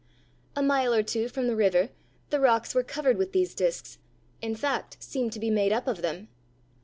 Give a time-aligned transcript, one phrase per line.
[0.55, 1.89] A mile or two from the river
[2.31, 3.99] the rocks were covered with these disks,
[4.41, 6.27] in fact, seemed to be made up of them.